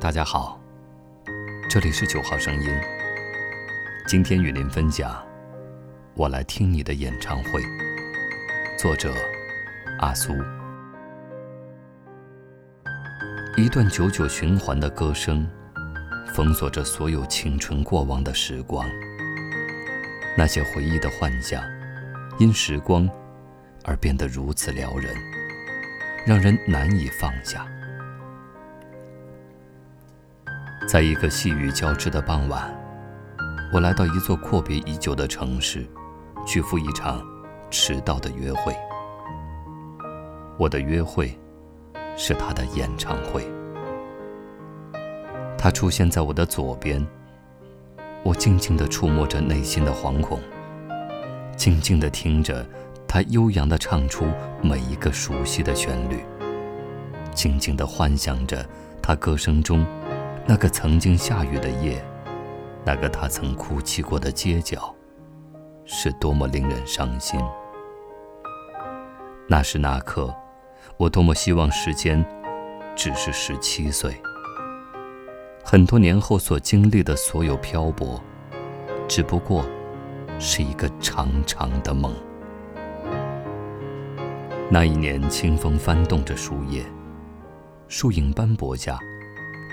[0.00, 0.60] 大家好，
[1.68, 2.70] 这里是九号声音。
[4.06, 5.20] 今天与您分享，
[6.14, 7.60] 我来听你的演唱会。
[8.78, 9.12] 作者
[9.98, 10.36] 阿苏。
[13.56, 15.44] 一段久久循环的歌声，
[16.32, 18.88] 封锁着所有青春过往的时光。
[20.36, 21.60] 那些回忆的幻想，
[22.38, 23.10] 因时光
[23.82, 25.12] 而变得如此撩人，
[26.24, 27.66] 让人难以放下。
[30.88, 32.74] 在一个细雨交织的傍晚，
[33.70, 35.86] 我来到一座阔别已久的城市，
[36.46, 37.22] 去赴一场
[37.70, 38.74] 迟到的约会。
[40.56, 41.38] 我的约会
[42.16, 43.46] 是他的演唱会。
[45.58, 47.06] 他出现在我的左边，
[48.22, 50.40] 我静静地触摸着内心的惶恐，
[51.54, 52.66] 静静地听着
[53.06, 54.26] 他悠扬地唱出
[54.62, 56.24] 每一个熟悉的旋律，
[57.34, 58.66] 静静地幻想着
[59.02, 59.84] 他歌声中。
[60.50, 62.02] 那个曾经下雨的夜，
[62.82, 64.94] 那个他曾哭泣过的街角，
[65.84, 67.38] 是多么令人伤心。
[69.46, 70.34] 那时那刻，
[70.96, 72.24] 我多么希望时间
[72.96, 74.16] 只是十七岁。
[75.62, 78.18] 很多年后所经历的所有漂泊，
[79.06, 79.66] 只不过
[80.38, 82.14] 是一个长长的梦。
[84.70, 86.82] 那一年，清风翻动着树叶，
[87.86, 88.98] 树影斑驳下。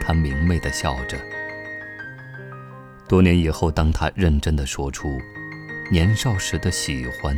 [0.00, 1.18] 他明媚的笑着。
[3.06, 5.18] 多年以后，当他认真的说出
[5.90, 7.36] 年少时的喜欢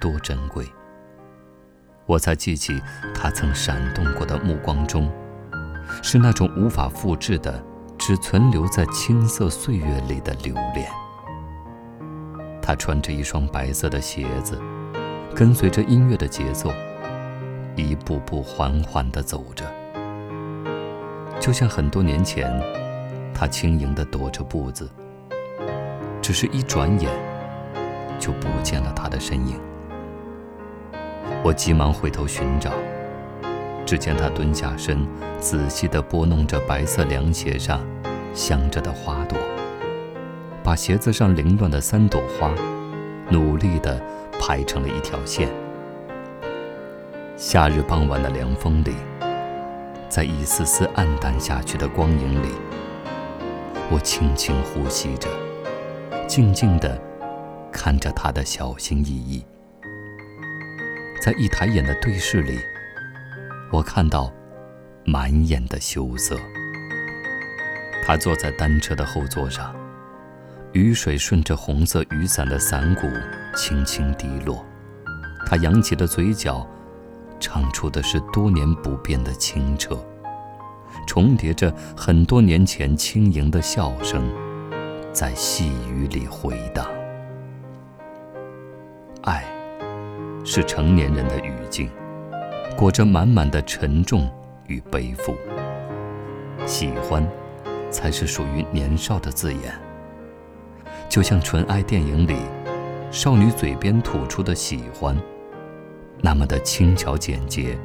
[0.00, 0.66] 多珍贵，
[2.04, 2.82] 我才记起
[3.14, 5.10] 他曾闪动过的目光中，
[6.02, 7.62] 是那种无法复制的，
[7.96, 10.90] 只存留在青涩岁月里的留恋。
[12.60, 14.60] 他穿着一双白色的鞋子，
[15.34, 16.70] 跟随着音乐的节奏，
[17.76, 19.64] 一步步缓缓地走着。
[21.48, 22.46] 就像很多年前，
[23.32, 24.86] 他轻盈地踱着步子，
[26.20, 27.10] 只是一转眼，
[28.18, 29.58] 就不见了他的身影。
[31.42, 32.72] 我急忙回头寻找，
[33.86, 35.08] 只见他蹲下身，
[35.40, 37.80] 仔细地拨弄着白色凉鞋上
[38.34, 39.38] 镶着的花朵，
[40.62, 42.52] 把鞋子上凌乱的三朵花，
[43.30, 43.98] 努力地
[44.38, 45.48] 排成了一条线。
[47.38, 48.92] 夏日傍晚的凉风里。
[50.08, 52.48] 在一丝丝暗淡下去的光影里，
[53.90, 55.28] 我轻轻呼吸着，
[56.26, 56.98] 静静地
[57.70, 59.44] 看着他的小心翼翼。
[61.22, 62.58] 在一抬眼的对视里，
[63.70, 64.32] 我看到
[65.04, 66.38] 满眼的羞涩。
[68.02, 69.76] 他坐在单车的后座上，
[70.72, 73.06] 雨水顺着红色雨伞的伞骨
[73.54, 74.64] 轻轻滴落，
[75.44, 76.66] 他扬起的嘴角。
[77.40, 79.98] 唱出的是多年不变的清澈，
[81.06, 84.22] 重叠着很多年前轻盈的笑声，
[85.12, 86.86] 在细雨里回荡。
[89.22, 89.44] 爱，
[90.44, 91.90] 是成年人的语境，
[92.76, 94.28] 裹着满满的沉重
[94.66, 95.34] 与背负。
[96.66, 97.26] 喜欢，
[97.90, 99.72] 才是属于年少的字眼。
[101.08, 102.36] 就像纯爱电影里，
[103.10, 105.16] 少女嘴边吐出的喜欢。
[106.20, 107.78] 那么的轻巧简洁，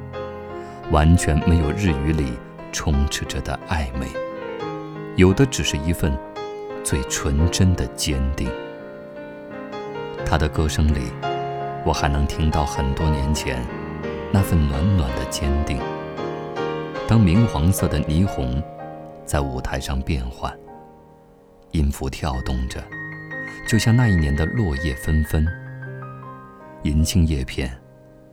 [0.91, 2.33] 完全没有日语里
[2.71, 4.07] 充斥着的暧昧，
[5.16, 6.11] 有的只是一份
[6.83, 8.49] 最纯真的坚定。
[10.25, 11.11] 他的歌声里，
[11.85, 13.63] 我还能听到很多年前
[14.31, 15.79] 那份暖暖的坚定。
[17.07, 18.61] 当明黄色的霓虹
[19.25, 20.51] 在舞台上变换，
[21.69, 22.83] 音符跳动着，
[23.67, 25.47] 就像那一年的落叶纷纷，
[26.81, 27.82] 银杏叶片。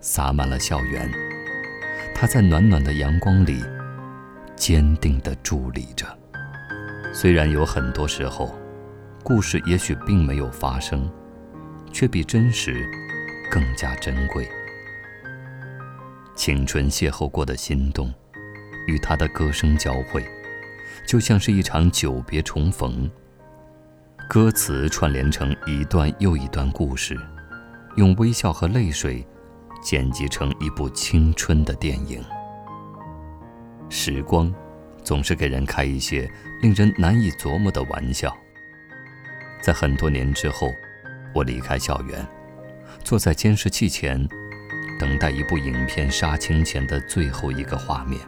[0.00, 1.10] 洒满了校园，
[2.14, 3.62] 他在暖暖的阳光里
[4.56, 6.06] 坚定地伫立着。
[7.12, 8.58] 虽然有很多时候，
[9.22, 11.10] 故事也许并没有发生，
[11.92, 12.88] 却比真实
[13.50, 14.48] 更加珍贵。
[16.34, 18.10] 青春邂逅过的心动，
[18.86, 20.24] 与他的歌声交汇，
[21.06, 23.10] 就像是一场久别重逢。
[24.26, 27.18] 歌词串联成一段又一段故事，
[27.96, 29.26] 用微笑和泪水。
[29.80, 32.22] 剪辑成一部青春的电影。
[33.88, 34.52] 时光，
[35.02, 36.30] 总是给人开一些
[36.60, 38.36] 令人难以琢磨的玩笑。
[39.60, 40.70] 在很多年之后，
[41.34, 42.26] 我离开校园，
[43.02, 44.28] 坐在监视器前，
[44.98, 48.20] 等待一部影片杀青前的最后一个画面。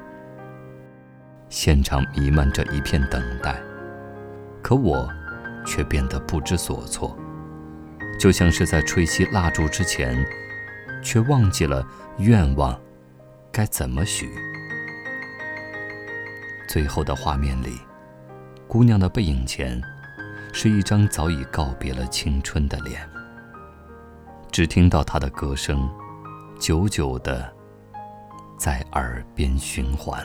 [1.48, 3.60] 现场弥漫着一片等待，
[4.62, 5.08] 可我
[5.66, 7.16] 却变得不知所措，
[8.18, 10.26] 就像是在吹熄蜡烛之前。
[11.02, 11.86] 却忘记了
[12.18, 12.80] 愿望
[13.50, 14.30] 该怎么许。
[16.68, 17.78] 最后的画面里，
[18.66, 19.82] 姑娘的背影前，
[20.52, 23.06] 是一张早已告别了青春的脸。
[24.50, 25.88] 只听到她的歌声，
[26.58, 27.52] 久久的
[28.58, 30.24] 在耳边循环。